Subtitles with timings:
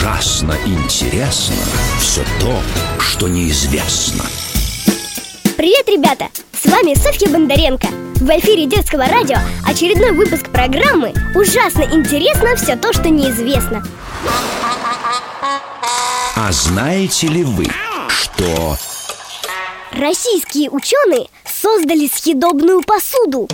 [0.00, 1.56] Ужасно интересно
[1.98, 2.62] все то,
[3.00, 4.24] что неизвестно.
[5.56, 6.28] Привет, ребята!
[6.52, 7.88] С вами Софья Бондаренко.
[8.14, 13.84] В эфире детского радио очередной выпуск программы «Ужасно интересно все то, что неизвестно».
[16.36, 17.66] А знаете ли вы,
[18.08, 18.76] что
[19.90, 23.48] Российские ученые создали съедобную посуду.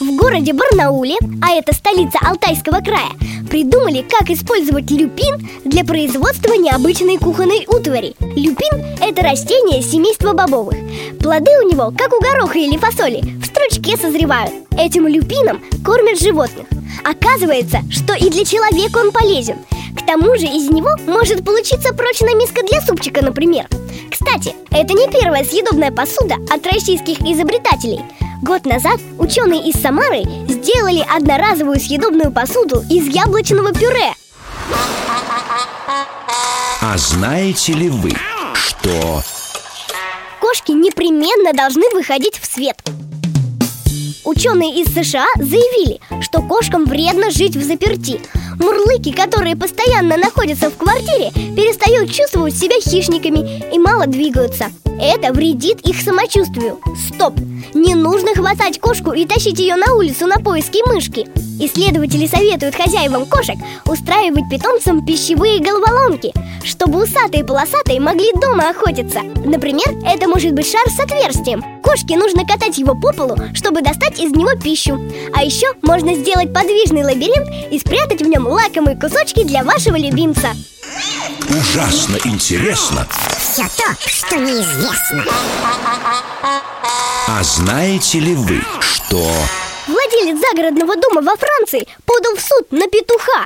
[0.00, 3.10] В городе Барнауле, а это столица Алтайского края,
[3.50, 8.14] придумали, как использовать люпин для производства необычной кухонной утвари.
[8.20, 10.76] Люпин– это растение семейства бобовых.
[11.18, 14.54] Плоды у него, как у гороха или фасоли, в стручке созревают.
[14.78, 16.66] Этим люпином кормят животных.
[17.04, 19.56] Оказывается, что и для человека он полезен.
[19.98, 23.66] К тому же из него может получиться прочная миска для супчика, например.
[24.30, 28.00] Кстати, это не первая съедобная посуда от российских изобретателей.
[28.42, 34.14] Год назад ученые из Самары сделали одноразовую съедобную посуду из яблочного пюре.
[36.80, 38.12] А знаете ли вы,
[38.54, 39.20] что
[40.40, 42.76] Кошки непременно должны выходить в свет.
[44.24, 48.20] Ученые из США заявили, что кошкам вредно жить в заперти.
[48.60, 54.70] Мурлыки, которые постоянно находятся в квартире, перестают чувствовать себя хищниками и мало двигаются.
[55.00, 56.78] Это вредит их самочувствию.
[57.08, 57.34] Стоп!
[57.72, 61.26] Не нужно хватать кошку и тащить ее на улицу на поиски мышки.
[61.58, 69.20] Исследователи советуют хозяевам кошек устраивать питомцам пищевые головоломки, чтобы усатые и полосатые могли дома охотиться.
[69.44, 71.79] Например, это может быть шар с отверстием.
[71.82, 75.00] Кошке нужно катать его по полу, чтобы достать из него пищу.
[75.34, 80.48] А еще можно сделать подвижный лабиринт и спрятать в нем лакомые кусочки для вашего любимца.
[81.48, 83.06] ужасно интересно
[83.38, 85.24] Все то, что неизвестно.
[87.28, 89.24] А знаете ли вы, что
[89.86, 93.44] Владелец загородного дома во Франции подал в суд на петуха.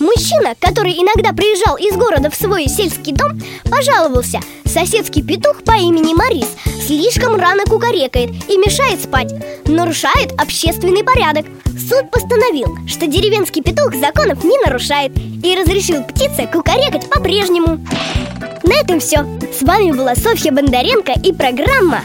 [0.00, 3.38] Мужчина, который иногда приезжал из города в свой сельский дом,
[3.70, 6.48] пожаловался Соседский петух по имени Марис
[6.86, 9.30] слишком рано кукарекает и мешает спать
[9.66, 15.12] Нарушает общественный порядок Суд постановил, что деревенский петух законов не нарушает
[15.44, 17.78] И разрешил птице кукарекать по-прежнему
[18.62, 19.26] На этом все.
[19.52, 22.02] С вами была Софья Бондаренко и программа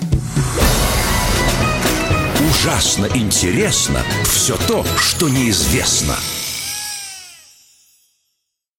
[2.49, 6.15] ужасно интересно все то, что неизвестно?